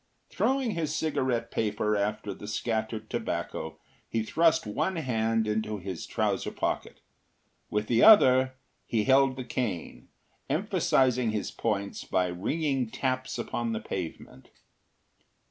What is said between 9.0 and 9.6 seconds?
held the